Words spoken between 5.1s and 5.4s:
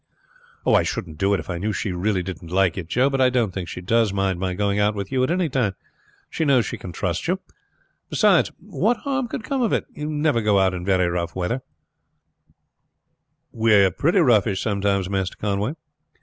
you at